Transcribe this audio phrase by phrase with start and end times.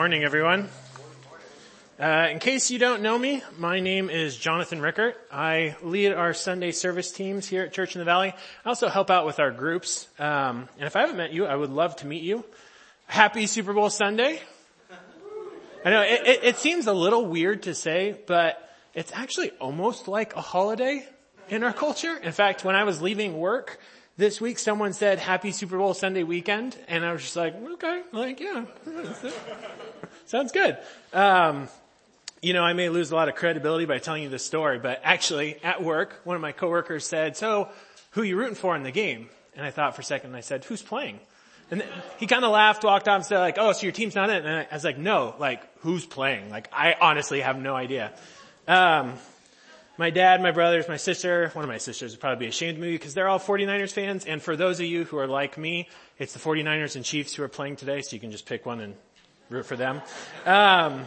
[0.00, 0.66] Morning, everyone.
[2.00, 5.14] Uh, in case you don't know me, my name is Jonathan Rickert.
[5.30, 8.32] I lead our Sunday service teams here at Church in the Valley.
[8.64, 10.08] I also help out with our groups.
[10.18, 12.46] Um, and if I haven't met you, I would love to meet you.
[13.08, 14.40] Happy Super Bowl Sunday.
[15.84, 20.08] I know it, it, it seems a little weird to say, but it's actually almost
[20.08, 21.06] like a holiday
[21.50, 22.16] in our culture.
[22.16, 23.78] In fact, when I was leaving work,
[24.20, 28.02] this week someone said happy Super Bowl Sunday weekend and I was just like, okay,
[28.12, 28.66] like, yeah,
[30.26, 30.76] sounds good.
[31.14, 31.68] Um,
[32.42, 35.00] you know, I may lose a lot of credibility by telling you this story, but
[35.04, 37.70] actually at work, one of my coworkers said, so
[38.10, 39.30] who you rooting for in the game?
[39.56, 41.18] And I thought for a second, and I said, who's playing?
[41.70, 41.82] And
[42.18, 44.44] he kind of laughed, walked off and said like, oh, so your team's not in?
[44.44, 46.50] And I was like, no, like, who's playing?
[46.50, 48.12] Like, I honestly have no idea.
[48.68, 49.14] Um,
[49.98, 52.82] my dad, my brothers, my sister, one of my sisters would probably be ashamed of
[52.82, 54.24] me because they're all 49ers fans.
[54.24, 57.42] And for those of you who are like me, it's the 49ers and Chiefs who
[57.42, 58.94] are playing today, so you can just pick one and
[59.50, 60.00] root for them.
[60.46, 61.04] Um,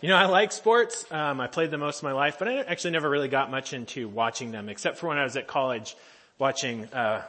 [0.00, 1.04] you know, I like sports.
[1.10, 3.72] Um, I played them most of my life, but I actually never really got much
[3.72, 5.96] into watching them, except for when I was at college
[6.38, 7.22] watching uh,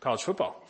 [0.00, 0.62] college football.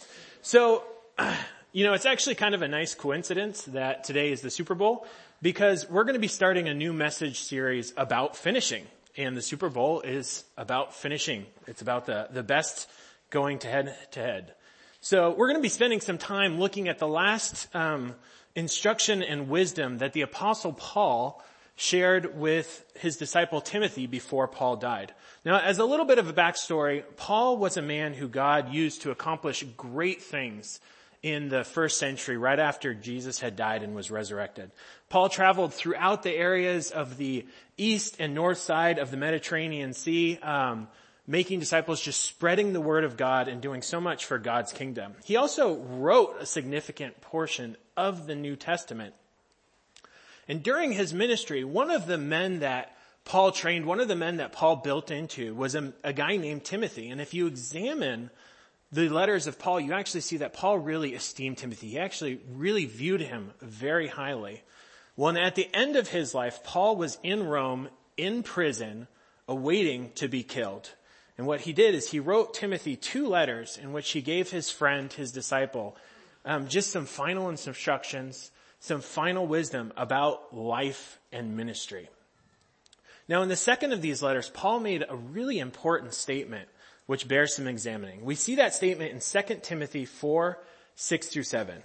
[0.42, 0.84] So,
[1.72, 5.06] you know, it's actually kind of a nice coincidence that today is the Super Bowl
[5.42, 8.86] because we're going to be starting a new message series about finishing.
[9.16, 11.46] And the Super Bowl is about finishing.
[11.66, 12.88] It's about the, the best
[13.30, 14.54] going to head to head.
[15.00, 18.14] So we're going to be spending some time looking at the last um,
[18.54, 21.42] instruction and wisdom that the apostle Paul
[21.76, 25.12] shared with his disciple Timothy before Paul died.
[25.44, 29.02] Now, as a little bit of a backstory, Paul was a man who God used
[29.02, 30.80] to accomplish great things
[31.22, 34.72] in the first century, right after Jesus had died and was resurrected.
[35.08, 40.38] Paul traveled throughout the areas of the east and north side of the Mediterranean Sea,
[40.38, 40.88] um,
[41.26, 45.14] making disciples, just spreading the word of God and doing so much for God's kingdom.
[45.24, 49.14] He also wrote a significant portion of the New Testament.
[50.48, 54.38] And during his ministry, one of the men that Paul trained, one of the men
[54.38, 57.10] that Paul built into was a, a guy named Timothy.
[57.10, 58.30] And if you examine
[58.92, 61.88] the letters of Paul, you actually see that Paul really esteemed Timothy.
[61.88, 64.62] He actually really viewed him very highly.
[65.16, 69.08] Well, at the end of his life, Paul was in Rome, in prison,
[69.48, 70.90] awaiting to be killed.
[71.38, 74.70] And what he did is he wrote Timothy two letters in which he gave his
[74.70, 75.96] friend, his disciple,
[76.44, 82.10] um, just some final instructions, some final wisdom about life and ministry.
[83.26, 86.68] Now in the second of these letters, Paul made a really important statement
[87.06, 88.24] which bears some examining.
[88.24, 90.58] We see that statement in 2 Timothy 4,
[90.94, 91.82] 6 through 7.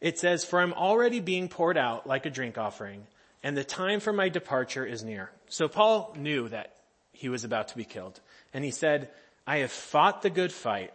[0.00, 3.06] It says, for I'm already being poured out like a drink offering
[3.42, 5.30] and the time for my departure is near.
[5.48, 6.74] So Paul knew that
[7.12, 8.20] he was about to be killed
[8.52, 9.08] and he said,
[9.46, 10.92] I have fought the good fight.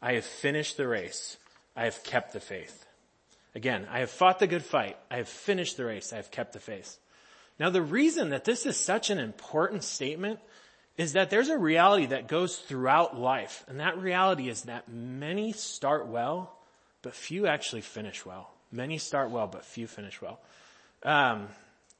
[0.00, 1.36] I have finished the race.
[1.76, 2.84] I have kept the faith.
[3.54, 4.96] Again, I have fought the good fight.
[5.10, 6.12] I have finished the race.
[6.12, 6.98] I have kept the faith.
[7.58, 10.38] Now the reason that this is such an important statement
[10.98, 13.64] is that there's a reality that goes throughout life.
[13.68, 16.58] And that reality is that many start well
[17.02, 18.50] but few actually finish well.
[18.72, 20.40] Many start well, but few finish well.
[21.02, 21.48] Um,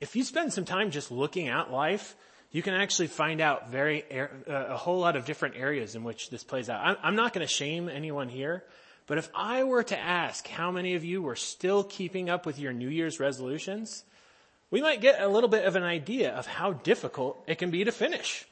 [0.01, 2.17] if you spend some time just looking at life,
[2.51, 4.05] you can actually find out very
[4.47, 6.99] a whole lot of different areas in which this plays out.
[7.03, 8.65] I'm not going to shame anyone here,
[9.07, 12.59] but if I were to ask how many of you were still keeping up with
[12.59, 14.03] your New Year's resolutions,
[14.71, 17.85] we might get a little bit of an idea of how difficult it can be
[17.85, 18.47] to finish.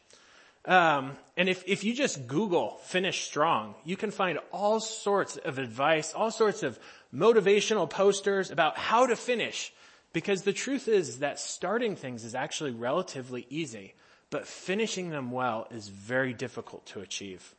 [0.66, 5.59] Um, and if, if you just Google finish strong, you can find all sorts of
[5.59, 6.78] advice, all sorts of
[7.15, 9.72] motivational posters about how to finish.
[10.12, 13.94] Because the truth is that starting things is actually relatively easy,
[14.31, 17.54] but finishing them well is very difficult to achieve.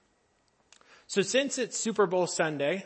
[1.05, 2.83] So since it's Super Bowl Sunday,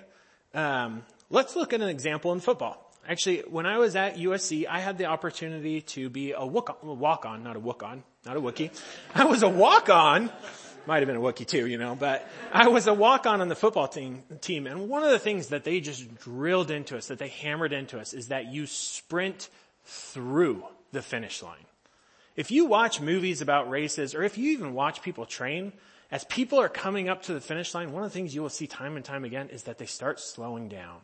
[0.53, 2.91] um, let's look at an example in football.
[3.07, 7.55] Actually, when I was at USC, I had the opportunity to be a walk-on, not
[7.55, 8.71] a walk-on, not a Wookie.
[9.15, 10.29] I was a walk-on,
[10.85, 13.55] might have been a Wookie too, you know, but I was a walk-on on the
[13.55, 14.67] football team, team.
[14.67, 17.99] And one of the things that they just drilled into us, that they hammered into
[17.99, 19.49] us, is that you sprint
[19.85, 21.65] through the finish line.
[22.35, 25.73] If you watch movies about races, or if you even watch people train,
[26.11, 28.49] as people are coming up to the finish line, one of the things you will
[28.49, 30.99] see time and time again is that they start slowing down.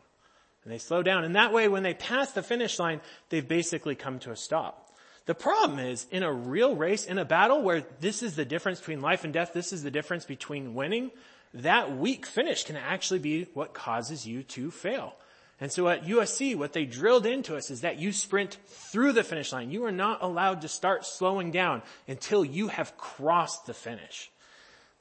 [0.64, 1.24] And they slow down.
[1.24, 3.00] And that way, when they pass the finish line,
[3.30, 4.87] they've basically come to a stop.
[5.28, 8.78] The problem is, in a real race, in a battle where this is the difference
[8.78, 11.10] between life and death, this is the difference between winning,
[11.52, 15.14] that weak finish can actually be what causes you to fail.
[15.60, 19.22] And so at USC, what they drilled into us is that you sprint through the
[19.22, 19.70] finish line.
[19.70, 24.30] You are not allowed to start slowing down until you have crossed the finish.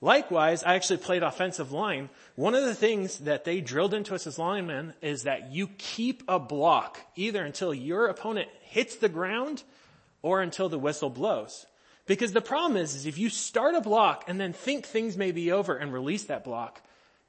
[0.02, 2.10] Likewise, I actually played offensive line.
[2.36, 6.22] One of the things that they drilled into us as linemen is that you keep
[6.28, 9.64] a block either until your opponent hits the ground
[10.22, 11.66] or until the whistle blows.
[12.06, 15.31] Because the problem is, is if you start a block and then think things may
[15.31, 16.81] be over and release that block,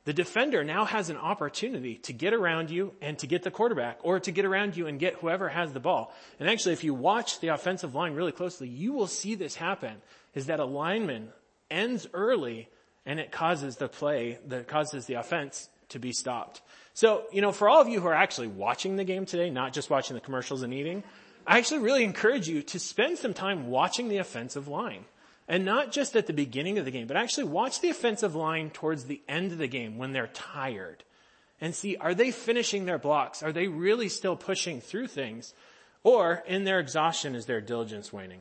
[0.04, 3.98] the defender now has an opportunity to get around you and to get the quarterback
[4.02, 6.14] or to get around you and get whoever has the ball.
[6.40, 9.96] And actually, if you watch the offensive line really closely, you will see this happen
[10.34, 11.28] is that a lineman
[11.70, 12.68] ends early
[13.04, 16.62] and it causes the play, that causes the offense to be stopped.
[16.94, 19.72] So, you know, for all of you who are actually watching the game today, not
[19.72, 21.02] just watching the commercials and eating,
[21.48, 25.06] I actually really encourage you to spend some time watching the offensive line.
[25.48, 28.68] And not just at the beginning of the game, but actually watch the offensive line
[28.68, 31.04] towards the end of the game when they're tired.
[31.58, 33.42] And see, are they finishing their blocks?
[33.42, 35.54] Are they really still pushing through things?
[36.04, 38.40] Or in their exhaustion is their diligence waning?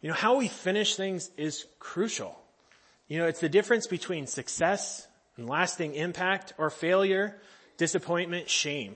[0.00, 2.38] You know, how we finish things is crucial.
[3.08, 7.36] You know, it's the difference between success and lasting impact or failure,
[7.78, 8.94] disappointment, shame.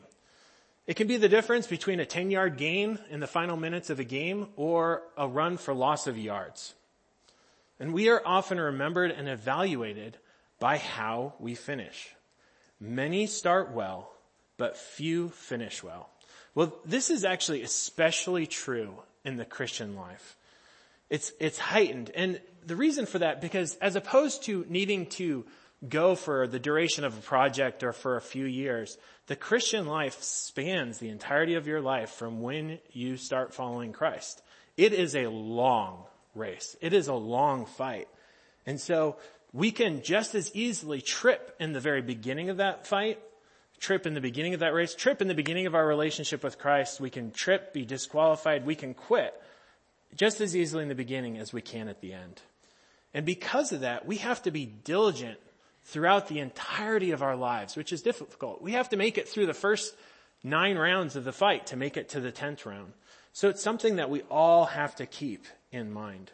[0.86, 4.00] It can be the difference between a 10 yard gain in the final minutes of
[4.00, 6.74] a game or a run for loss of yards.
[7.78, 10.18] And we are often remembered and evaluated
[10.58, 12.14] by how we finish.
[12.80, 14.12] Many start well,
[14.56, 16.08] but few finish well.
[16.54, 18.94] Well, this is actually especially true
[19.24, 20.36] in the Christian life.
[21.10, 22.10] It's, it's heightened.
[22.14, 25.44] And the reason for that, because as opposed to needing to
[25.88, 28.98] go for the duration of a project or for a few years,
[29.32, 34.42] the Christian life spans the entirety of your life from when you start following Christ.
[34.76, 36.76] It is a long race.
[36.82, 38.08] It is a long fight.
[38.66, 39.16] And so
[39.50, 43.20] we can just as easily trip in the very beginning of that fight,
[43.80, 46.58] trip in the beginning of that race, trip in the beginning of our relationship with
[46.58, 47.00] Christ.
[47.00, 49.32] We can trip, be disqualified, we can quit
[50.14, 52.42] just as easily in the beginning as we can at the end.
[53.14, 55.38] And because of that, we have to be diligent
[55.84, 58.62] throughout the entirety of our lives, which is difficult.
[58.62, 59.94] We have to make it through the first
[60.42, 62.92] nine rounds of the fight to make it to the tenth round.
[63.32, 66.30] So it's something that we all have to keep in mind.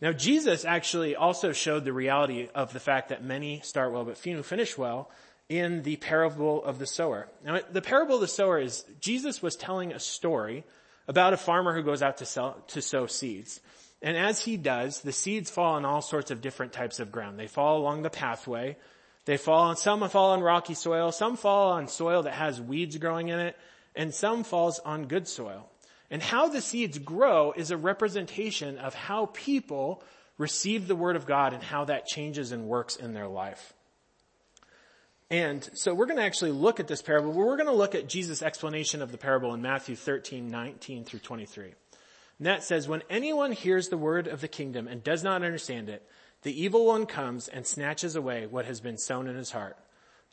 [0.00, 4.18] Now Jesus actually also showed the reality of the fact that many start well but
[4.18, 5.10] few finish well
[5.48, 7.28] in the parable of the sower.
[7.44, 10.64] Now the parable of the sower is Jesus was telling a story
[11.06, 13.60] about a farmer who goes out to, sell, to sow seeds.
[14.04, 17.38] And as he does, the seeds fall on all sorts of different types of ground.
[17.38, 18.76] They fall along the pathway.
[19.24, 22.98] They fall on, some fall on rocky soil, some fall on soil that has weeds
[22.98, 23.56] growing in it,
[23.96, 25.70] and some falls on good soil.
[26.10, 30.02] And how the seeds grow is a representation of how people
[30.36, 33.72] receive the word of God and how that changes and works in their life.
[35.30, 37.32] And so we're going to actually look at this parable.
[37.32, 41.20] We're going to look at Jesus' explanation of the parable in Matthew 13, 19 through
[41.20, 41.72] 23.
[42.38, 45.88] And that says, when anyone hears the word of the kingdom and does not understand
[45.88, 46.06] it,
[46.42, 49.76] the evil one comes and snatches away what has been sown in his heart.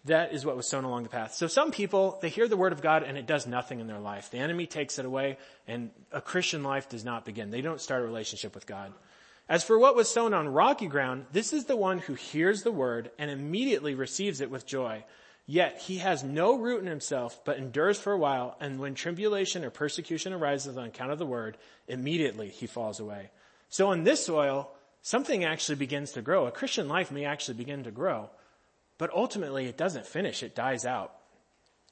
[0.06, 1.36] That is what was sown along the path.
[1.36, 4.00] So some people, they hear the word of God and it does nothing in their
[4.00, 4.32] life.
[4.32, 5.38] The enemy takes it away
[5.68, 7.52] and a Christian life does not begin.
[7.52, 8.94] They don't start a relationship with God.
[9.48, 12.72] As for what was sown on rocky ground, this is the one who hears the
[12.72, 15.04] word and immediately receives it with joy.
[15.52, 19.66] Yet he has no root in himself, but endures for a while, and when tribulation
[19.66, 21.58] or persecution arises on account of the word,
[21.90, 23.32] immediately he falls away.
[23.68, 24.72] So on this soil,
[25.02, 26.46] something actually begins to grow.
[26.46, 28.30] A Christian life may actually begin to grow,
[28.98, 31.14] but ultimately it doesn't finish, it dies out.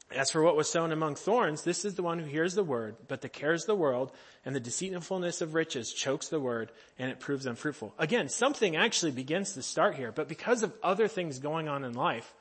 [0.10, 2.96] As for what was sown among thorns, this is the one who hears the word,
[3.10, 4.14] but the cares of the world
[4.46, 7.94] and the deceitfulness of riches chokes the word and it proves unfruitful.
[8.00, 11.92] Again, something actually begins to start here, but because of other things going on in
[11.92, 12.34] life,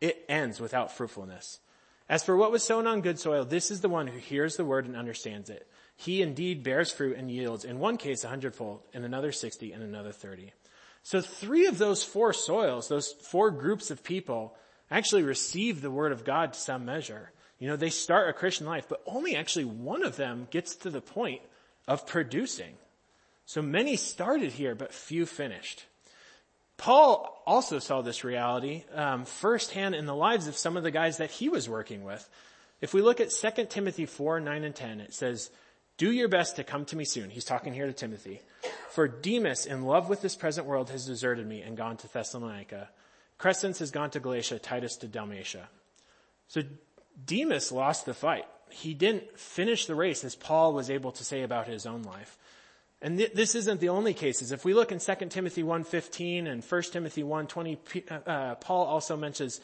[0.00, 1.60] it ends without fruitfulness.
[2.08, 4.64] As for what was sown on good soil, this is the one who hears the
[4.64, 5.66] word and understands it.
[5.96, 9.82] He indeed bears fruit and yields, in one case a hundredfold, in another sixty, and
[9.82, 10.52] another thirty.
[11.02, 14.56] So three of those four soils, those four groups of people,
[14.90, 17.30] actually receive the word of God to some measure.
[17.58, 20.90] You know, they start a Christian life, but only actually one of them gets to
[20.90, 21.42] the point
[21.86, 22.74] of producing.
[23.46, 25.84] So many started here, but few finished.
[26.84, 31.16] Paul also saw this reality um, firsthand in the lives of some of the guys
[31.16, 32.28] that he was working with.
[32.82, 35.50] If we look at 2 Timothy 4, 9 and 10, it says,
[35.96, 37.30] do your best to come to me soon.
[37.30, 38.42] He's talking here to Timothy.
[38.90, 42.90] For Demas, in love with this present world, has deserted me and gone to Thessalonica.
[43.40, 45.70] Crescens has gone to Galatia, Titus to Dalmatia.
[46.48, 46.64] So
[47.24, 48.44] Demas lost the fight.
[48.68, 52.36] He didn't finish the race as Paul was able to say about his own life.
[53.04, 54.50] And th- this isn't the only cases.
[54.50, 59.16] If we look in 2 Timothy 1.15 and 1 Timothy 1.20, uh, uh, Paul also
[59.16, 59.60] mentions,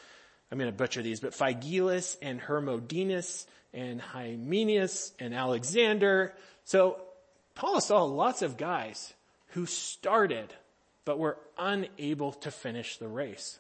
[0.53, 6.35] I'm going to butcher these, but Phygelus and Hermodinus and Hymenaeus and Alexander.
[6.65, 7.01] So
[7.57, 9.13] Paul saw lots of guys
[9.49, 10.55] who started
[11.05, 13.59] but we're unable to finish the race.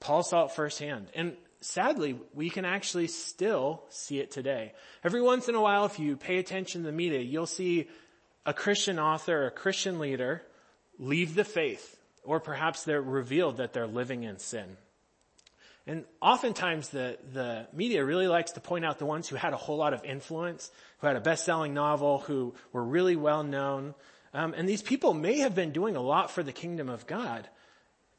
[0.00, 1.06] Paul saw it firsthand.
[1.14, 4.72] And sadly, we can actually still see it today.
[5.04, 7.88] Every once in a while, if you pay attention to the media, you'll see
[8.46, 10.42] a Christian author or a Christian leader
[10.98, 14.76] leave the faith, or perhaps they're revealed that they're living in sin.
[15.86, 19.56] And oftentimes the, the media really likes to point out the ones who had a
[19.56, 23.94] whole lot of influence, who had a best-selling novel, who were really well known.
[24.32, 27.48] Um, and these people may have been doing a lot for the kingdom of God.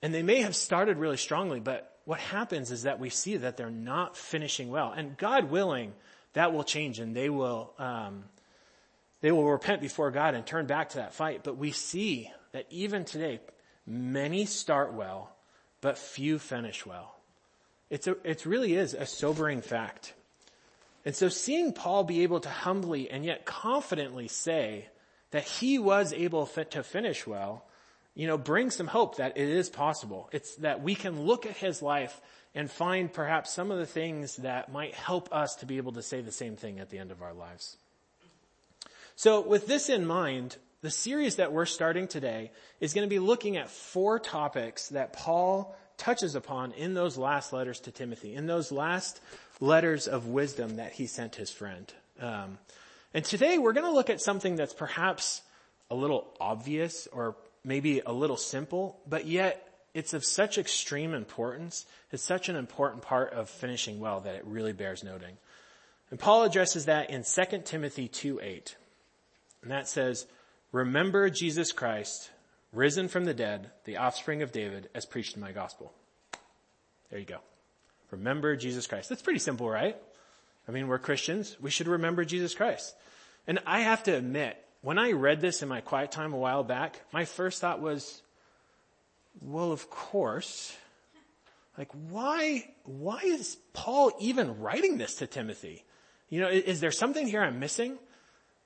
[0.01, 3.57] And they may have started really strongly, but what happens is that we see that
[3.57, 4.93] they're not finishing well.
[4.95, 5.93] And God willing,
[6.33, 8.23] that will change and they will, um,
[9.21, 11.43] they will repent before God and turn back to that fight.
[11.43, 13.39] But we see that even today,
[13.85, 15.35] many start well,
[15.81, 17.15] but few finish well.
[17.89, 20.13] It's a, it really is a sobering fact.
[21.05, 24.87] And so seeing Paul be able to humbly and yet confidently say
[25.31, 27.65] that he was able to finish well,
[28.13, 30.29] you know, brings some hope that it is possible.
[30.31, 32.19] It's that we can look at his life
[32.55, 36.01] and find perhaps some of the things that might help us to be able to
[36.01, 37.77] say the same thing at the end of our lives.
[39.17, 43.17] So with this in mind, the series that we're starting today is going to be
[43.17, 48.45] looking at four topics that Paul touches upon in those last letters to Timothy, in
[48.45, 49.19] those last
[49.59, 51.91] letters of wisdom that he sent his friend.
[52.21, 52.59] Um,
[53.11, 55.41] and today we're going to look at something that's perhaps
[55.89, 61.87] a little obvious or maybe a little simple, but yet it's of such extreme importance.
[62.11, 65.37] It's such an important part of finishing well that it really bears noting.
[66.11, 68.75] And Paul addresses that in 2 Timothy 2 8.
[69.67, 70.25] And that says,
[70.71, 72.31] remember Jesus Christ,
[72.71, 75.91] risen from the dead, the offspring of David, as preached in my gospel.
[77.09, 77.39] There you go.
[78.09, 79.09] Remember Jesus Christ.
[79.09, 79.97] That's pretty simple, right?
[80.69, 81.57] I mean, we're Christians.
[81.59, 82.95] We should remember Jesus Christ.
[83.45, 86.63] And I have to admit, when I read this in my quiet time a while
[86.63, 88.21] back, my first thought was,
[89.41, 90.77] well, of course.
[91.77, 95.83] Like, why, why is Paul even writing this to Timothy?
[96.29, 97.97] You know, is, is there something here I'm missing?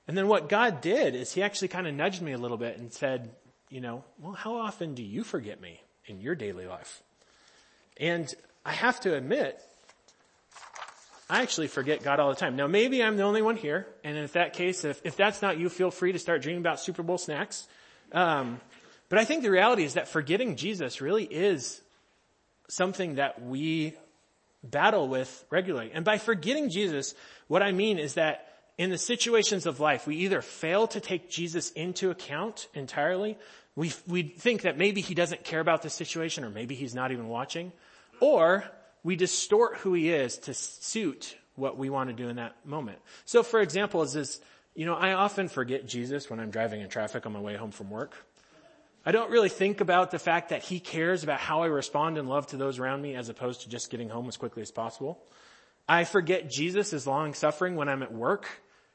[0.08, 2.78] And then what God did is he actually kind of nudged me a little bit
[2.78, 3.30] and said,
[3.68, 7.02] you know, well, how often do you forget me in your daily life?
[7.98, 8.32] And
[8.64, 9.60] I have to admit,
[11.30, 12.56] I actually forget God all the time.
[12.56, 15.58] Now maybe I'm the only one here, and in that case, if, if that's not
[15.58, 17.66] you, feel free to start dreaming about Super Bowl snacks.
[18.12, 18.60] Um,
[19.08, 21.80] but I think the reality is that forgetting Jesus really is
[22.68, 23.94] something that we
[24.64, 25.90] battle with regularly.
[25.92, 27.14] And by forgetting Jesus,
[27.48, 31.30] what I mean is that in the situations of life, we either fail to take
[31.30, 33.36] Jesus into account entirely,
[33.74, 37.12] we, we think that maybe he doesn't care about the situation or maybe he's not
[37.12, 37.72] even watching,
[38.20, 38.64] or
[39.02, 42.98] we distort who he is to suit what we want to do in that moment.
[43.24, 44.40] So for example, is this,
[44.74, 47.70] you know, I often forget Jesus when I'm driving in traffic on my way home
[47.70, 48.14] from work.
[49.04, 52.26] I don't really think about the fact that he cares about how I respond in
[52.26, 55.18] love to those around me as opposed to just getting home as quickly as possible.
[55.92, 58.48] I forget Jesus is long suffering when I'm at work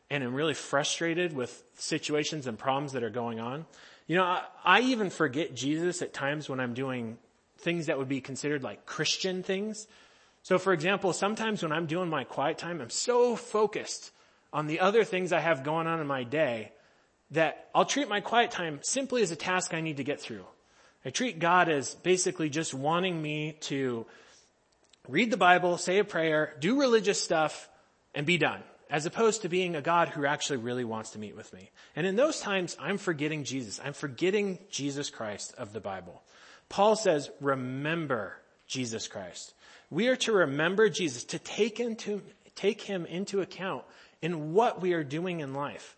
[0.10, 3.68] and I'm really frustrated with situations and problems that are going on.
[4.08, 7.20] You know, I, I even forget Jesus at times when I'm doing
[7.60, 9.86] things that would be considered like Christian things.
[10.42, 14.12] So for example, sometimes when I'm doing my quiet time, I'm so focused
[14.52, 16.72] on the other things I have going on in my day
[17.30, 20.46] that I'll treat my quiet time simply as a task I need to get through.
[21.06, 24.08] I treat God as basically just wanting me to
[25.08, 27.70] read the Bible, say a prayer, do religious stuff,
[28.14, 31.36] and be done as opposed to being a God who actually really wants to meet
[31.36, 31.70] with me.
[31.96, 33.82] And in those times, I'm forgetting Jesus.
[33.84, 36.22] I'm forgetting Jesus Christ of the Bible.
[36.70, 38.34] Paul says, remember
[38.66, 39.54] Jesus Christ.
[39.90, 42.22] We are to remember Jesus, to take into,
[42.56, 43.84] take him into account
[44.22, 45.96] in what we are doing in life.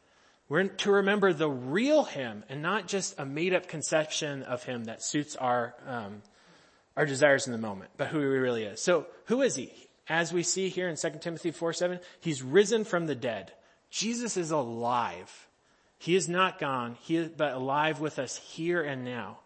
[0.47, 4.85] We're to remember the real him and not just a made up conception of him
[4.85, 6.23] that suits our, um,
[6.99, 8.79] our desires in the moment, but who he really is.
[8.79, 9.73] So who is he?
[10.09, 13.53] as we see here in 2 Timothy 4, 7, he's risen from the dead.
[13.91, 15.47] Jesus is alive.
[15.99, 19.39] He is not gone, he is but alive with us here and now.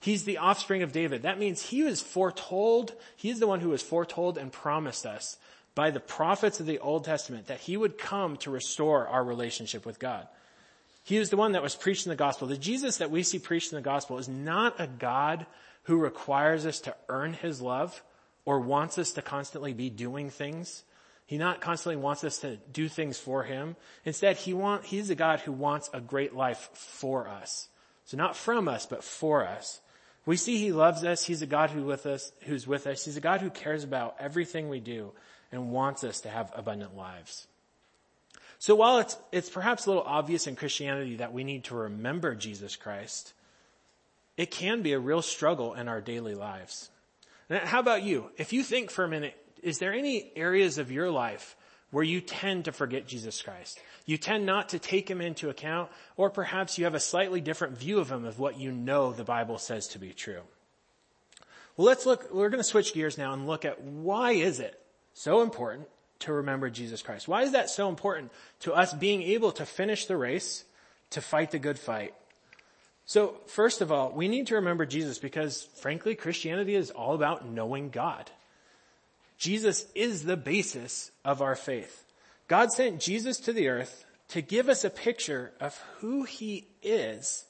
[0.00, 1.22] He's the offspring of David.
[1.22, 5.36] That means he was foretold, he is the one who was foretold and promised us
[5.74, 9.84] by the prophets of the Old Testament that he would come to restore our relationship
[9.84, 10.26] with God.
[11.02, 12.48] He is the one that was preached in the gospel.
[12.48, 15.46] The Jesus that we see preached in the gospel is not a God
[15.86, 18.02] who requires us to earn his love,
[18.44, 20.84] or wants us to constantly be doing things.
[21.26, 23.74] He not constantly wants us to do things for him.
[24.04, 27.68] Instead, he want, he's a God who wants a great life for us.
[28.04, 29.80] So not from us, but for us.
[30.24, 31.24] We see he loves us.
[31.24, 33.04] He's a God who with us, who's with us.
[33.04, 35.12] He's a God who cares about everything we do
[35.50, 37.46] and wants us to have abundant lives.
[38.58, 42.34] So while it's, it's perhaps a little obvious in Christianity that we need to remember
[42.34, 43.32] Jesus Christ,
[44.36, 46.90] it can be a real struggle in our daily lives.
[47.48, 48.30] Now, how about you?
[48.36, 51.56] If you think for a minute, is there any areas of your life
[51.90, 53.80] where you tend to forget Jesus Christ?
[54.04, 57.78] You tend not to take him into account, or perhaps you have a slightly different
[57.78, 60.42] view of him of what you know the Bible says to be true.
[61.76, 64.80] Well, let's look, we're going to switch gears now and look at why is it
[65.14, 65.88] so important
[66.20, 67.28] to remember Jesus Christ?
[67.28, 70.64] Why is that so important to us being able to finish the race,
[71.10, 72.14] to fight the good fight?
[73.06, 77.48] So first of all, we need to remember Jesus because frankly, Christianity is all about
[77.48, 78.30] knowing God.
[79.38, 82.04] Jesus is the basis of our faith.
[82.48, 87.44] God sent Jesus to the earth to give us a picture of who he is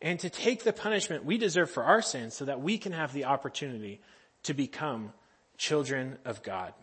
[0.00, 3.12] and to take the punishment we deserve for our sins so that we can have
[3.12, 4.00] the opportunity
[4.42, 5.12] to become
[5.58, 6.74] children of God.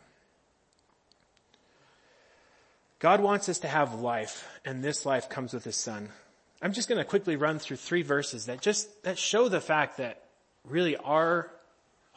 [2.99, 6.09] God wants us to have life, and this life comes with his son.
[6.61, 9.97] I'm just going to quickly run through three verses that just, that show the fact
[9.97, 10.23] that
[10.67, 11.49] really our,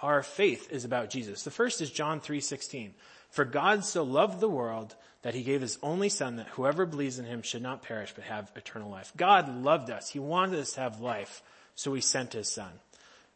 [0.01, 1.45] our faith is about Jesus.
[1.45, 2.91] The first is John 3:16.
[3.31, 7.19] For God so loved the world that he gave his only son that whoever believes
[7.19, 9.13] in him should not perish but have eternal life.
[9.17, 10.11] God loved us.
[10.11, 11.43] He wanted us to have life,
[11.75, 12.71] so he sent his son.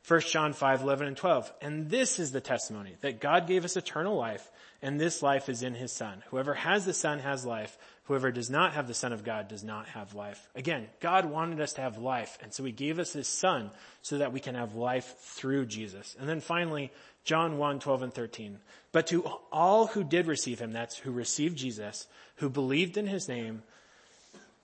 [0.06, 1.52] 1 John 5, 11 and 12.
[1.62, 4.50] And this is the testimony that God gave us eternal life
[4.86, 6.22] and this life is in his son.
[6.30, 7.76] Whoever has the son has life.
[8.04, 10.48] Whoever does not have the son of God does not have life.
[10.54, 14.18] Again, God wanted us to have life and so he gave us his son so
[14.18, 16.14] that we can have life through Jesus.
[16.20, 16.92] And then finally,
[17.24, 18.60] John 1, 12 and 13.
[18.92, 23.28] But to all who did receive him, that's who received Jesus, who believed in his
[23.28, 23.64] name,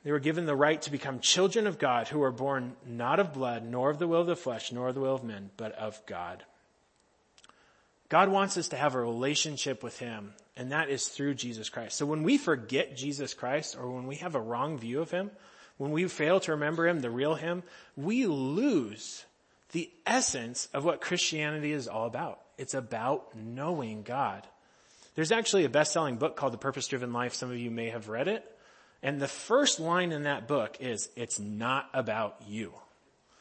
[0.04, 3.32] they were given the right to become children of God who were born not of
[3.32, 5.72] blood, nor of the will of the flesh, nor of the will of men, but
[5.72, 6.44] of God.
[8.12, 11.96] God wants us to have a relationship with Him, and that is through Jesus Christ.
[11.96, 15.30] So when we forget Jesus Christ, or when we have a wrong view of Him,
[15.78, 17.62] when we fail to remember Him, the real Him,
[17.96, 19.24] we lose
[19.70, 22.38] the essence of what Christianity is all about.
[22.58, 24.46] It's about knowing God.
[25.14, 27.32] There's actually a best-selling book called The Purpose-Driven Life.
[27.32, 28.44] Some of you may have read it.
[29.02, 32.74] And the first line in that book is, it's not about you.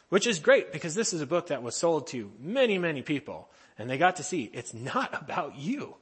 [0.07, 3.49] Which is great because this is a book that was sold to many, many people
[3.77, 5.95] and they got to see it's not about you.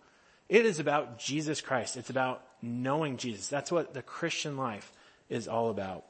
[0.48, 1.96] It is about Jesus Christ.
[1.96, 3.48] It's about knowing Jesus.
[3.48, 4.92] That's what the Christian life
[5.30, 6.06] is all about.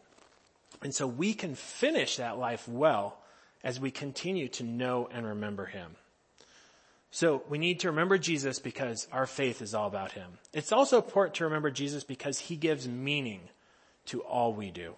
[0.82, 3.18] And so we can finish that life well
[3.64, 5.96] as we continue to know and remember Him.
[7.12, 10.38] So we need to remember Jesus because our faith is all about Him.
[10.54, 13.42] It's also important to remember Jesus because He gives meaning
[14.06, 14.94] to all we do.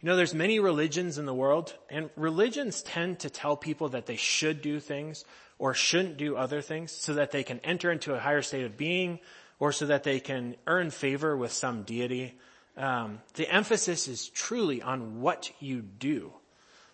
[0.00, 4.06] You know, there's many religions in the world and religions tend to tell people that
[4.06, 5.24] they should do things
[5.58, 8.76] or shouldn't do other things so that they can enter into a higher state of
[8.76, 9.20] being
[9.58, 12.34] or so that they can earn favor with some deity.
[12.78, 16.32] Um, the emphasis is truly on what you do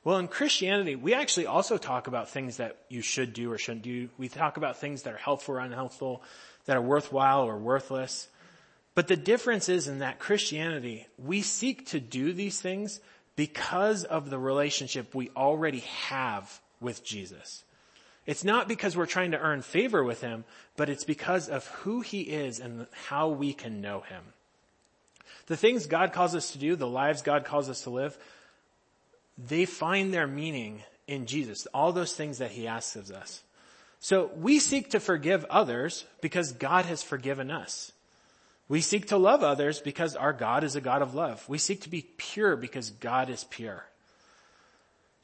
[0.06, 3.82] well, in Christianity, we actually also talk about things that you should do or shouldn't
[3.82, 4.08] do.
[4.16, 6.22] We talk about things that are helpful or unhelpful,
[6.66, 8.28] that are worthwhile or worthless.
[8.96, 12.98] But the difference is in that Christianity, we seek to do these things
[13.36, 17.62] because of the relationship we already have with Jesus.
[18.24, 20.44] It's not because we're trying to earn favor with Him,
[20.76, 24.22] but it's because of who He is and how we can know Him.
[25.46, 28.18] The things God calls us to do, the lives God calls us to live,
[29.38, 33.42] they find their meaning in Jesus, all those things that he asks of us.
[34.00, 37.92] So we seek to forgive others because God has forgiven us.
[38.68, 41.48] We seek to love others because our God is a God of love.
[41.48, 43.84] We seek to be pure because God is pure.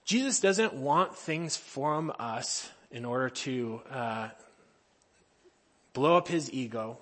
[0.04, 4.28] Jesus doesn't want things from us in order to uh,
[5.92, 6.98] blow up his ego,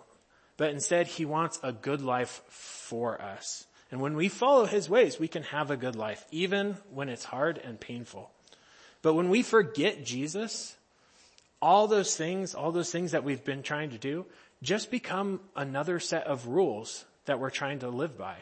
[0.57, 3.67] but instead he wants a good life for us.
[3.91, 7.25] And when we follow his ways, we can have a good life, even when it's
[7.25, 8.31] hard and painful.
[9.03, 10.77] But when we forget Jesus,
[11.61, 14.27] all those things, all those things that we've been trying to do,
[14.63, 18.37] just become another set of rules that we're trying to live by.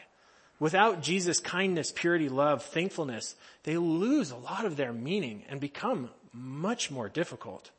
[0.59, 6.09] Without Jesus' kindness, purity, love, thankfulness, they lose a lot of their meaning and become
[6.33, 7.71] much more difficult.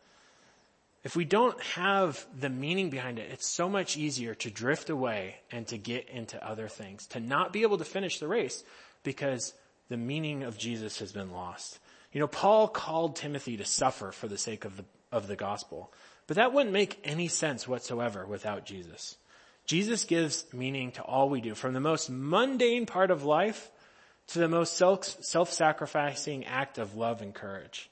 [1.03, 5.37] If we don't have the meaning behind it, it's so much easier to drift away
[5.51, 8.65] and to get into other things, to not be able to finish the race
[9.03, 9.55] because
[9.89, 11.79] the meaning of Jesus has been lost.
[12.13, 15.93] You know, Paul called Timothy to suffer for the sake of the, of the gospel,
[16.31, 19.17] but that wouldn't make any sense whatsoever without Jesus.
[19.67, 23.69] Jesus gives meaning to all we do, from the most mundane part of life
[24.29, 27.91] to the most self, self-sacrificing act of love and courage.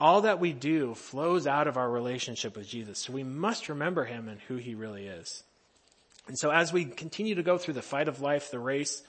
[0.00, 3.00] All that we do flows out of our relationship with Jesus.
[3.00, 5.42] So we must remember him and who he really is.
[6.28, 9.02] And so as we continue to go through the fight of life, the race,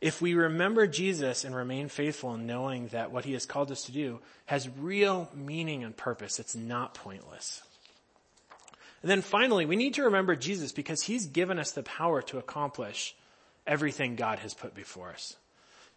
[0.00, 3.84] If we remember Jesus and remain faithful in knowing that what he has called us
[3.84, 7.62] to do has real meaning and purpose, it's not pointless.
[9.02, 12.38] And then finally, we need to remember Jesus because he's given us the power to
[12.38, 13.14] accomplish
[13.66, 15.36] everything God has put before us.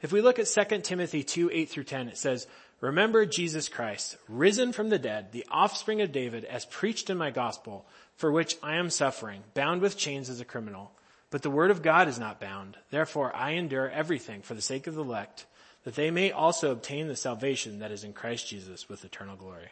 [0.01, 2.47] If we look at 2 Timothy 2, 8 through 10, it says,
[2.79, 7.29] Remember Jesus Christ, risen from the dead, the offspring of David, as preached in my
[7.29, 7.85] gospel,
[8.15, 10.91] for which I am suffering, bound with chains as a criminal.
[11.29, 12.77] But the word of God is not bound.
[12.89, 15.45] Therefore I endure everything for the sake of the elect,
[15.83, 19.69] that they may also obtain the salvation that is in Christ Jesus with eternal glory.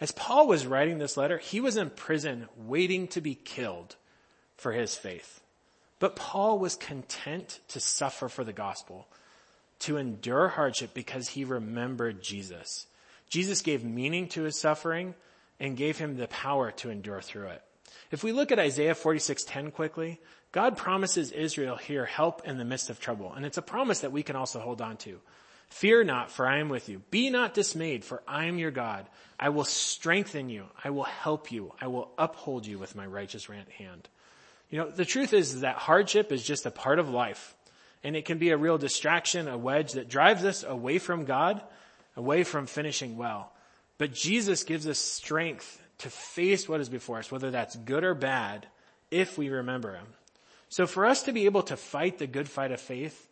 [0.00, 3.96] As Paul was writing this letter, he was in prison waiting to be killed
[4.56, 5.40] for his faith.
[5.98, 9.08] But Paul was content to suffer for the gospel
[9.80, 12.86] to endure hardship because he remembered Jesus.
[13.28, 15.14] Jesus gave meaning to his suffering
[15.58, 17.62] and gave him the power to endure through it.
[18.10, 20.20] If we look at Isaiah 46:10 quickly,
[20.52, 24.12] God promises Israel here help in the midst of trouble, and it's a promise that
[24.12, 25.20] we can also hold on to.
[25.68, 27.02] Fear not, for I am with you.
[27.10, 29.06] Be not dismayed, for I am your God.
[29.38, 30.64] I will strengthen you.
[30.82, 31.72] I will help you.
[31.80, 34.08] I will uphold you with my righteous right hand.
[34.70, 37.54] You know, the truth is that hardship is just a part of life
[38.02, 41.60] and it can be a real distraction, a wedge that drives us away from God,
[42.16, 43.52] away from finishing well.
[43.98, 48.14] But Jesus gives us strength to face what is before us, whether that's good or
[48.14, 48.66] bad,
[49.10, 50.06] if we remember Him.
[50.68, 53.25] So for us to be able to fight the good fight of faith,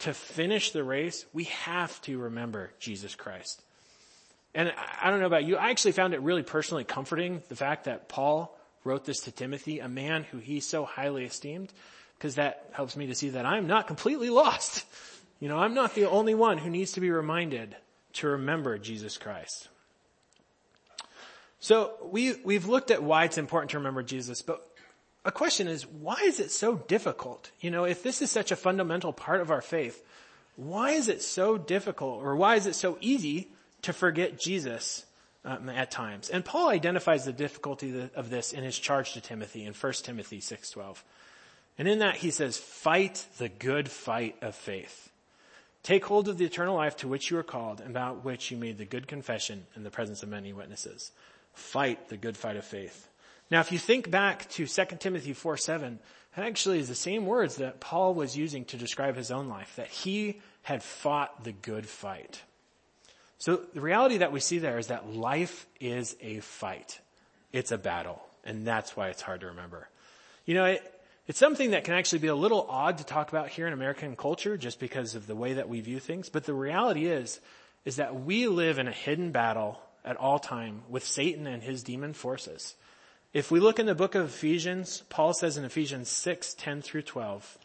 [0.00, 3.62] to finish the race, we have to remember Jesus Christ.
[4.54, 7.84] And I don't know about you, I actually found it really personally comforting, the fact
[7.84, 11.72] that Paul wrote this to Timothy, a man who he so highly esteemed,
[12.18, 14.84] because that helps me to see that I'm not completely lost.
[15.38, 17.76] You know, I'm not the only one who needs to be reminded
[18.14, 19.68] to remember Jesus Christ.
[21.60, 24.69] So we, we've looked at why it's important to remember Jesus, but
[25.24, 27.50] a question is, why is it so difficult?
[27.60, 30.02] You know, if this is such a fundamental part of our faith,
[30.56, 33.48] why is it so difficult or why is it so easy
[33.82, 35.04] to forget Jesus
[35.44, 36.30] um, at times?
[36.30, 40.40] And Paul identifies the difficulty of this in his charge to Timothy in 1 Timothy
[40.40, 41.02] 6.12.
[41.78, 45.10] And in that he says, fight the good fight of faith.
[45.82, 48.56] Take hold of the eternal life to which you are called and about which you
[48.56, 51.10] made the good confession in the presence of many witnesses.
[51.54, 53.09] Fight the good fight of faith.
[53.50, 55.98] Now if you think back to 2 Timothy 4 7,
[56.36, 59.74] that actually is the same words that Paul was using to describe his own life,
[59.76, 62.42] that he had fought the good fight.
[63.38, 67.00] So the reality that we see there is that life is a fight.
[67.52, 68.22] It's a battle.
[68.44, 69.88] And that's why it's hard to remember.
[70.44, 73.48] You know, it, it's something that can actually be a little odd to talk about
[73.48, 76.28] here in American culture just because of the way that we view things.
[76.28, 77.40] But the reality is,
[77.84, 81.82] is that we live in a hidden battle at all time with Satan and his
[81.82, 82.74] demon forces.
[83.32, 87.02] If we look in the book of Ephesians, Paul says in Ephesians 6, 10 through
[87.02, 87.58] 12,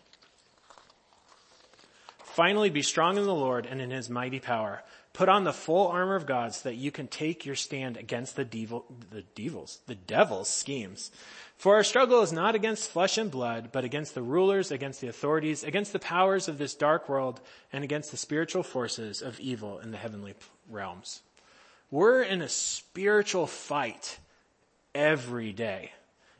[2.20, 4.84] Finally be strong in the Lord and in his mighty power.
[5.14, 8.36] Put on the full armor of God so that you can take your stand against
[8.36, 11.10] the devil, the devils, the devil's schemes.
[11.58, 15.08] For our struggle is not against flesh and blood, but against the rulers, against the
[15.08, 17.42] authorities, against the powers of this dark world,
[17.74, 20.36] and against the spiritual forces of evil in the heavenly
[20.70, 21.24] realms.
[21.90, 24.20] We're in a spiritual fight
[24.96, 25.92] every day.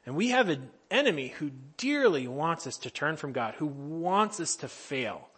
[0.08, 4.40] And we have an enemy who dearly wants us to turn from God, who wants
[4.40, 5.30] us to fail,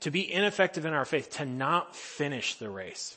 [0.00, 3.16] to be ineffective in our faith, to not finish the race.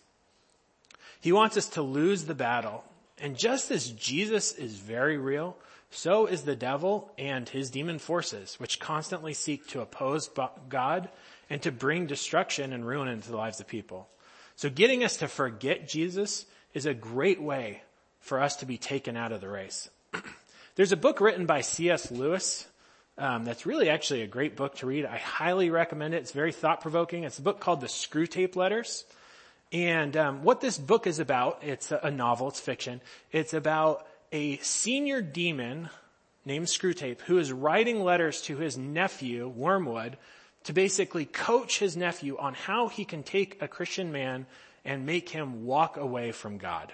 [1.21, 2.83] He wants us to lose the battle.
[3.21, 5.57] And just as Jesus is very real,
[5.91, 10.29] so is the devil and his demon forces, which constantly seek to oppose
[10.69, 11.09] God
[11.49, 14.07] and to bring destruction and ruin into the lives of people.
[14.55, 17.81] So getting us to forget Jesus is a great way
[18.19, 19.89] for us to be taken out of the race.
[20.75, 22.11] There's a book written by C.S.
[22.11, 22.67] Lewis
[23.17, 25.05] um, that's really actually a great book to read.
[25.05, 26.17] I highly recommend it.
[26.17, 27.25] It's very thought provoking.
[27.25, 29.03] It's a book called The Screwtape Letters.
[29.71, 33.01] And um, what this book is about, it's a novel, it's fiction.
[33.31, 35.89] It's about a senior demon
[36.45, 40.17] named Screwtape who is writing letters to his nephew, Wormwood,
[40.63, 44.45] to basically coach his nephew on how he can take a Christian man
[44.85, 46.93] and make him walk away from God.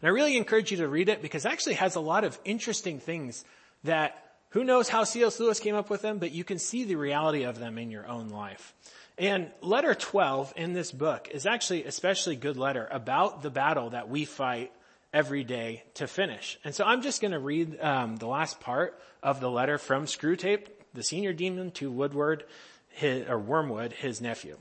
[0.00, 2.38] And I really encourage you to read it because it actually has a lot of
[2.44, 3.44] interesting things
[3.84, 4.16] that
[4.50, 5.38] who knows how C.S.
[5.38, 8.06] Lewis came up with them, but you can see the reality of them in your
[8.06, 8.74] own life.
[9.16, 14.08] And letter 12 in this book is actually especially good letter about the battle that
[14.08, 14.72] we fight
[15.12, 16.58] every day to finish.
[16.64, 20.06] And so I'm just going to read um, the last part of the letter from
[20.06, 22.44] Screwtape, the senior demon, to Woodward,
[22.88, 24.56] his, or Wormwood, his nephew.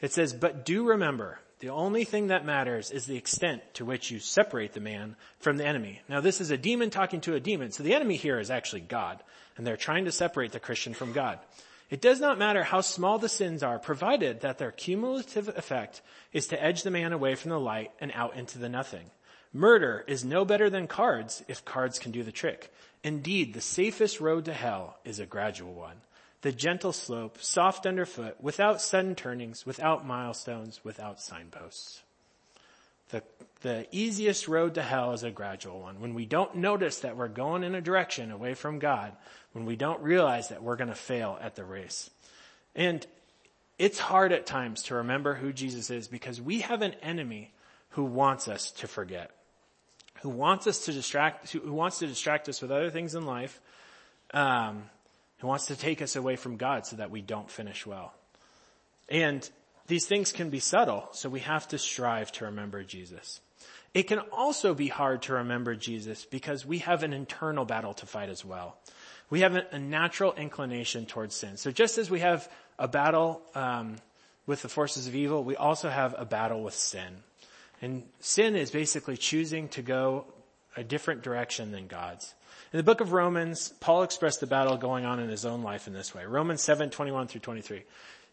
[0.00, 4.10] It says, "But do remember, the only thing that matters is the extent to which
[4.10, 7.40] you separate the man from the enemy." Now, this is a demon talking to a
[7.40, 9.22] demon, so the enemy here is actually God,
[9.56, 11.38] and they're trying to separate the Christian from God.
[11.88, 16.00] It does not matter how small the sins are, provided that their cumulative effect
[16.32, 19.12] is to edge the man away from the light and out into the nothing.
[19.52, 22.74] Murder is no better than cards if cards can do the trick.
[23.04, 26.00] Indeed, the safest road to hell is a gradual one.
[26.42, 32.02] The gentle slope, soft underfoot, without sudden turnings, without milestones, without signposts.
[33.10, 33.22] The,
[33.60, 36.00] the easiest road to hell is a gradual one.
[36.00, 39.12] When we don't notice that we're going in a direction away from God,
[39.52, 42.10] when we don't realize that we're going to fail at the race.
[42.74, 43.06] And
[43.78, 47.52] it's hard at times to remember who Jesus is because we have an enemy
[47.90, 49.30] who wants us to forget,
[50.22, 53.60] who wants us to distract, who wants to distract us with other things in life,
[54.32, 54.84] um,
[55.42, 58.14] who wants to take us away from God so that we don't finish well.
[59.08, 59.48] And
[59.88, 63.40] these things can be subtle, so we have to strive to remember Jesus.
[63.92, 68.06] It can also be hard to remember Jesus because we have an internal battle to
[68.06, 68.76] fight as well.
[69.30, 71.56] We have a, natural inclination towards sin.
[71.56, 73.96] So just as we have a battle um,
[74.46, 77.16] with the forces of evil, we also have a battle with sin.
[77.80, 80.24] And sin is basically choosing to go
[80.76, 82.32] a different direction than God's.
[82.72, 85.86] In the book of Romans, Paul expressed the battle going on in his own life
[85.86, 86.24] in this way.
[86.24, 87.82] Romans 7, 21 through 23.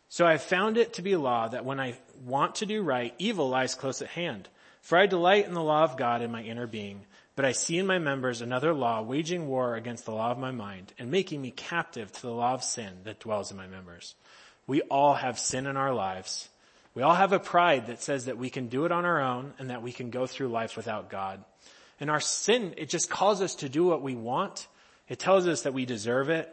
[0.08, 3.14] So I have found it to be law that when I want to do right,
[3.18, 4.48] evil lies close at hand.
[4.82, 7.02] For I delight in the law of God in my inner being,
[7.36, 10.52] but I see in my members another law waging war against the law of my
[10.52, 14.16] mind and making me captive to the law of sin that dwells in my members.
[14.68, 16.48] We all have sin in our lives.
[16.96, 19.54] We all have a pride that says that we can do it on our own
[19.60, 21.44] and that we can go through life without God.
[22.00, 24.68] And our sin, it just calls us to do what we want.
[25.08, 26.50] It tells us that we deserve it.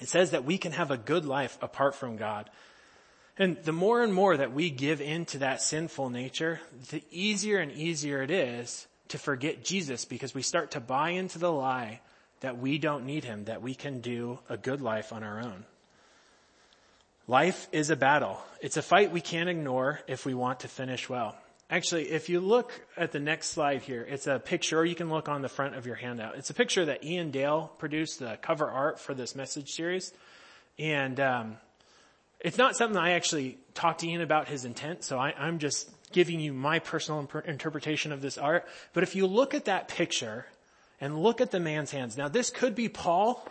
[0.00, 2.50] It says that we can have a good life apart from God.
[3.38, 7.58] And the more and more that we give in to that sinful nature, the easier
[7.58, 12.00] and easier it is to forget Jesus because we start to buy into the lie
[12.40, 15.64] that we don't need him, that we can do a good life on our own.
[17.26, 18.42] Life is a battle.
[18.60, 21.36] It's a fight we can't ignore if we want to finish well.
[21.70, 25.08] Actually, if you look at the next slide here, it's a picture, or you can
[25.08, 26.34] look on the front of your handout.
[26.34, 30.12] It's a picture that Ian Dale produced, the cover art for this message series.
[30.80, 31.58] And um,
[32.40, 35.88] it's not something I actually talked to Ian about his intent, so I, I'm just
[36.10, 38.66] giving you my personal imp- interpretation of this art.
[38.92, 40.46] But if you look at that picture
[41.00, 43.46] and look at the man's hands, now this could be Paul.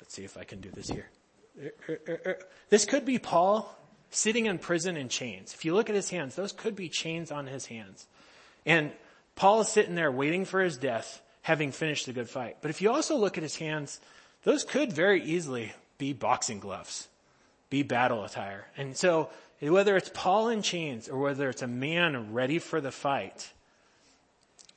[0.00, 1.10] Let's see if I can do this here.
[1.62, 2.38] Er, er, er,
[2.70, 3.76] this could be Paul
[4.12, 5.54] sitting in prison in chains.
[5.54, 8.06] If you look at his hands, those could be chains on his hands.
[8.64, 8.92] And
[9.34, 12.58] Paul is sitting there waiting for his death, having finished the good fight.
[12.60, 14.00] But if you also look at his hands,
[14.44, 17.08] those could very easily be boxing gloves,
[17.70, 18.66] be battle attire.
[18.76, 22.92] And so whether it's Paul in chains or whether it's a man ready for the
[22.92, 23.50] fight,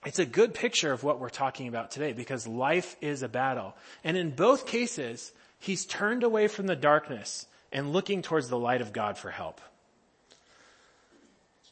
[0.05, 3.75] it's a good picture of what we're talking about today because life is a battle.
[4.03, 8.79] And in both cases, he's turned away from the darkness and looking towards the light
[8.79, 9.59] of God for help.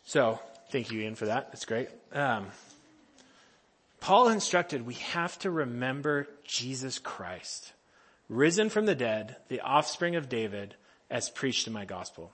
[0.04, 0.38] So,
[0.70, 1.54] thank you Ian for that.
[1.54, 1.88] That's great.
[2.12, 2.48] Um,
[4.02, 7.72] Paul instructed we have to remember Jesus Christ,
[8.28, 10.76] risen from the dead, the offspring of David,
[11.10, 12.34] as preached in my gospel.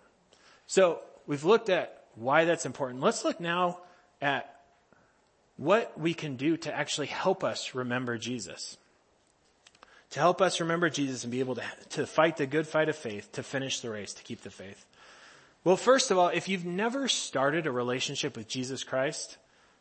[0.66, 3.02] So we've looked at why that's important.
[3.02, 3.82] Let's look now
[4.20, 4.52] at
[5.58, 8.78] what we can do to actually help us remember Jesus
[10.12, 12.96] to help us remember Jesus and be able to, to fight the good fight of
[12.96, 14.86] faith, to finish the race, to keep the faith?
[15.64, 19.38] Well, first of all, if you've never started a relationship with Jesus Christ,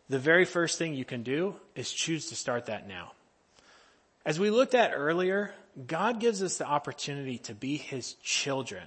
[0.08, 3.12] the very first thing you can do is choose to start that now.
[4.24, 5.54] As we looked at earlier,
[5.86, 8.82] God gives us the opportunity to be His children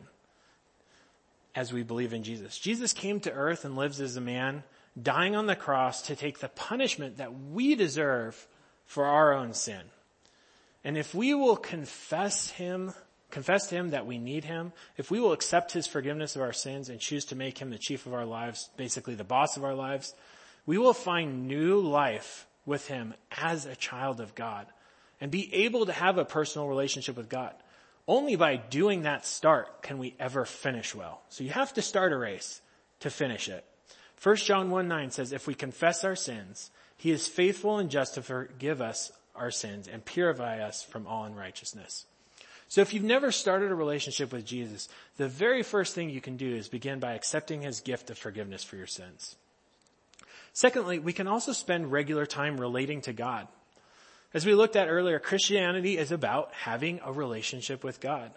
[1.55, 2.57] as we believe in Jesus.
[2.57, 4.63] Jesus came to earth and lives as a man,
[5.01, 8.47] dying on the cross to take the punishment that we deserve
[8.85, 9.81] for our own sin.
[10.83, 12.93] And if we will confess Him,
[13.29, 16.53] confess to Him that we need Him, if we will accept His forgiveness of our
[16.53, 19.63] sins and choose to make Him the chief of our lives, basically the boss of
[19.63, 20.13] our lives,
[20.65, 24.67] we will find new life with Him as a child of God
[25.19, 27.53] and be able to have a personal relationship with God.
[28.07, 31.21] Only by doing that start can we ever finish well.
[31.29, 32.61] So you have to start a race
[33.01, 33.63] to finish it.
[34.23, 38.15] 1 John 1 9 says, if we confess our sins, He is faithful and just
[38.15, 42.05] to forgive us our sins and purify us from all unrighteousness.
[42.67, 46.37] So if you've never started a relationship with Jesus, the very first thing you can
[46.37, 49.35] do is begin by accepting his gift of forgiveness for your sins.
[50.53, 53.47] Secondly, we can also spend regular time relating to God.
[54.33, 58.31] As we looked at earlier, Christianity is about having a relationship with God.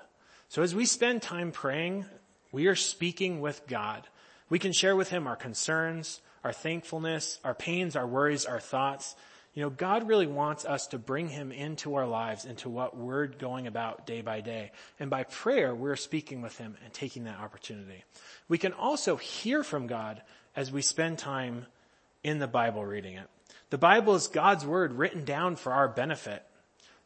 [0.49, 2.05] So as we spend time praying,
[2.51, 4.07] we are speaking with God.
[4.49, 9.15] We can share with him our concerns, our thankfulness, our pains, our worries, our thoughts,
[9.55, 13.27] You know, God really wants us to bring him into our lives, into what we're
[13.29, 14.73] going about day by day.
[14.99, 18.03] And by prayer, we're speaking with him and taking that opportunity.
[18.49, 20.23] We can also hear from God
[20.57, 21.67] as we spend time
[22.25, 23.29] in the Bible reading it.
[23.71, 26.43] The Bible is God's word written down for our benefit.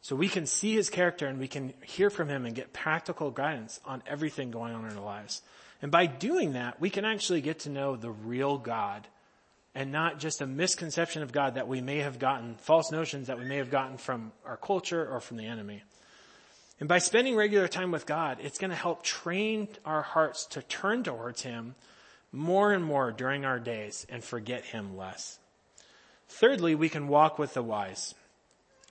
[0.01, 3.29] So we can see his character and we can hear from him and get practical
[3.29, 5.41] guidance on everything going on in our lives.
[5.81, 9.07] And by doing that, we can actually get to know the real God
[9.75, 13.37] and not just a misconception of God that we may have gotten, false notions that
[13.37, 15.83] we may have gotten from our culture or from the enemy.
[16.79, 20.61] And by spending regular time with God, it's going to help train our hearts to
[20.61, 21.75] turn towards Him
[22.31, 25.39] more and more during our days and forget Him less.
[26.29, 28.15] Thirdly, we can walk with the wise.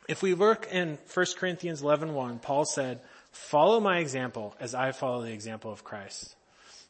[0.09, 5.23] If we look in 1 Corinthians 11.1, Paul said, follow my example as I follow
[5.23, 6.35] the example of Christ.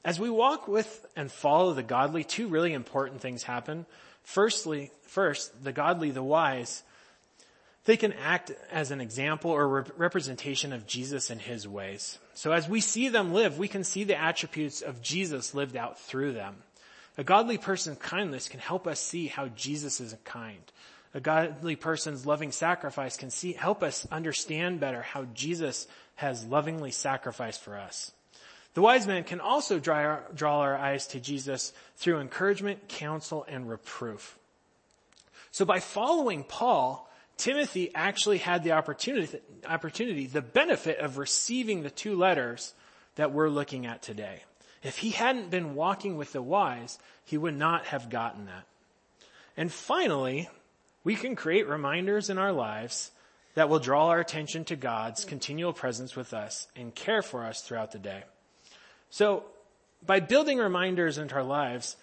[0.04, 3.86] As we walk with and follow the godly, two really important things happen.
[4.22, 6.82] Firstly, first, the godly, the wise,
[7.84, 12.18] they can act as an example or re- representation of Jesus and his ways.
[12.34, 15.98] So as we see them live, we can see the attributes of Jesus lived out
[15.98, 16.56] through them.
[17.16, 20.60] A godly person's kindness can help us see how Jesus is kind.
[21.14, 26.90] A godly person's loving sacrifice can see, help us understand better how Jesus has lovingly
[26.90, 28.12] sacrificed for us.
[28.78, 33.44] The wise man can also draw our, draw our eyes to Jesus through encouragement, counsel,
[33.48, 34.38] and reproof.
[35.50, 41.90] So by following Paul, Timothy actually had the opportunity, opportunity, the benefit of receiving the
[41.90, 42.72] two letters
[43.16, 44.44] that we're looking at today.
[44.84, 48.64] If he hadn't been walking with the wise, he would not have gotten that.
[49.56, 50.48] And finally,
[51.02, 53.10] we can create reminders in our lives
[53.54, 57.62] that will draw our attention to God's continual presence with us and care for us
[57.62, 58.22] throughout the day.
[59.10, 59.44] So
[60.04, 61.96] by building reminders into our lives,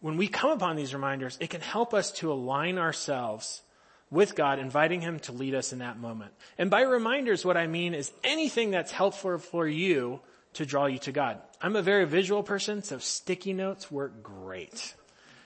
[0.00, 3.62] when we come upon these reminders, it can help us to align ourselves
[4.10, 6.32] with God, inviting Him to lead us in that moment.
[6.58, 10.20] And by reminders, what I mean is anything that's helpful for you
[10.54, 11.40] to draw you to God.
[11.62, 14.94] I'm a very visual person, so sticky notes work great.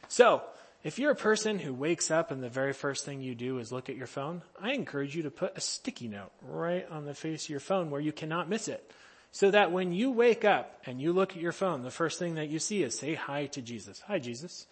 [0.08, 0.42] So,
[0.82, 3.72] if you're a person who wakes up and the very first thing you do is
[3.72, 7.14] look at your phone, I encourage you to put a sticky note right on the
[7.14, 8.92] face of your phone where you cannot miss it.
[9.36, 12.36] So that when you wake up and you look at your phone, the first thing
[12.36, 14.00] that you see is say hi to Jesus.
[14.06, 14.66] Hi, Jesus.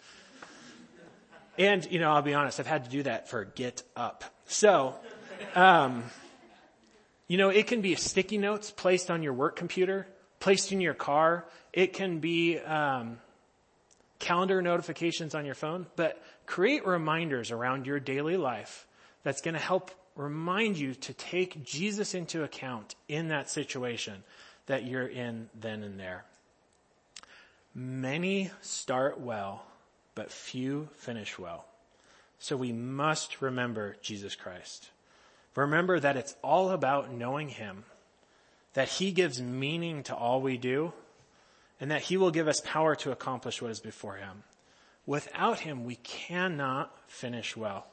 [1.55, 4.23] And, you know, I'll be honest, I've had to do that for get up.
[4.47, 4.95] So,
[5.53, 6.03] um,
[7.27, 10.07] you know, it can be sticky notes placed on your work computer,
[10.39, 11.45] placed in your car.
[11.71, 13.19] It can be, um,
[14.17, 18.87] calendar notifications on your phone, but create reminders around your daily life
[19.21, 24.23] that's going to help remind you to take Jesus into account in that situation
[24.67, 26.25] that you're in then and there.
[27.73, 29.65] Many start well,
[30.15, 31.65] but few finish well.
[32.39, 34.89] So we must remember Jesus Christ.
[35.55, 37.83] Remember that it's all about knowing Him,
[38.73, 40.93] that He gives meaning to all we do,
[41.79, 44.43] and that He will give us power to accomplish what is before Him.
[45.05, 47.85] Without Him, we cannot finish well.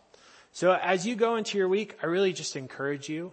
[0.53, 3.33] So as you go into your week, I really just encourage you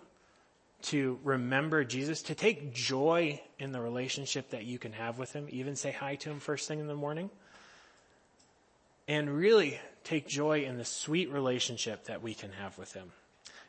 [0.81, 5.47] to remember Jesus, to take joy in the relationship that you can have with him,
[5.49, 7.29] even say hi to him first thing in the morning,
[9.07, 13.11] and really take joy in the sweet relationship that we can have with him.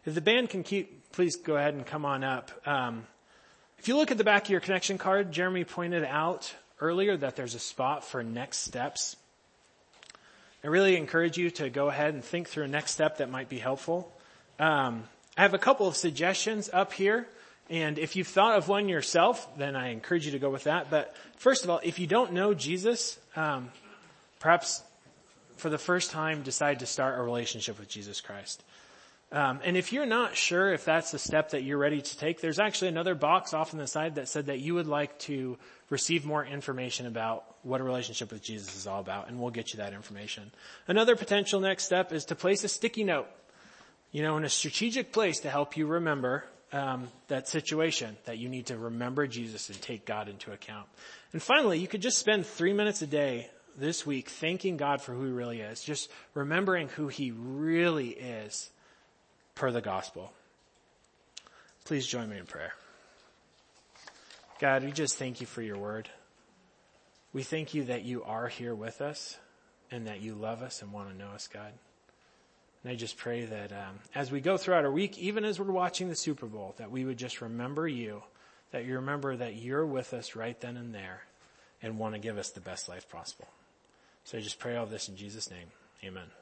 [0.05, 2.51] If the band can keep, please go ahead and come on up.
[2.66, 3.07] Um,
[3.79, 7.37] if you look at the back of your connection card, Jeremy pointed out earlier that
[7.37, 9.16] there's a spot for next steps.
[10.62, 13.49] I really encourage you to go ahead and think through a next step that might
[13.49, 14.12] be helpful.
[14.59, 15.05] Um,
[15.36, 17.26] I have a couple of suggestions up here.
[17.68, 20.90] And if you've thought of one yourself, then I encourage you to go with that.
[20.90, 23.70] But first of all, if you don't know Jesus, um,
[24.40, 24.82] perhaps
[25.56, 28.64] for the first time decide to start a relationship with Jesus Christ.
[29.32, 32.40] Um, and if you're not sure if that's the step that you're ready to take,
[32.40, 35.56] there's actually another box off on the side that said that you would like to
[35.88, 39.72] receive more information about what a relationship with Jesus is all about, and we'll get
[39.72, 40.50] you that information.
[40.88, 43.28] Another potential next step is to place a sticky note
[44.12, 48.49] you know, in a strategic place to help you remember um, that situation that you
[48.49, 50.87] need to remember Jesus and take God into account.
[51.33, 55.12] And finally, you could just spend three minutes a day this week thanking God for
[55.12, 58.71] who He really is, just remembering who He really is
[59.54, 60.33] per the gospel.
[61.85, 62.73] Please join me in prayer.
[64.61, 66.08] God, we just thank you for your word.
[67.33, 69.38] We thank you that you are here with us
[69.90, 71.73] and that you love us and want to know us, God.
[72.83, 75.70] And I just pray that um, as we go throughout our week, even as we're
[75.70, 78.22] watching the Super Bowl, that we would just remember you,
[78.70, 81.24] that you remember that you're with us right then and there
[81.83, 83.48] and want to give us the best life possible.
[84.24, 85.68] So I just pray all this in Jesus' name.
[86.04, 86.39] Amen.